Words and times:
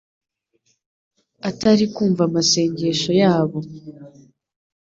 atari 1.49 1.83
kumva 1.93 2.21
amasengesho 2.27 3.11
yabo 3.21 3.59